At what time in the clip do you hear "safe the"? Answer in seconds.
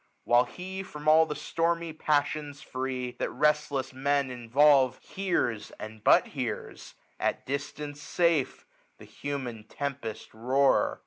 8.01-9.05